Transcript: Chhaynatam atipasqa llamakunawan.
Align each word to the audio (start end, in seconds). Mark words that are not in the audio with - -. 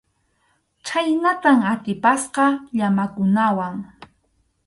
Chhaynatam 0.85 1.59
atipasqa 1.73 2.45
llamakunawan. 2.77 3.75